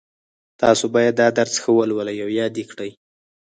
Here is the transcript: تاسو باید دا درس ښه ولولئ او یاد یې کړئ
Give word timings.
تاسو 0.61 0.85
باید 0.95 1.13
دا 1.21 1.27
درس 1.37 1.55
ښه 1.61 1.71
ولولئ 1.77 2.17
او 2.25 2.29
یاد 2.39 2.53
یې 2.59 2.65
کړئ 2.71 2.91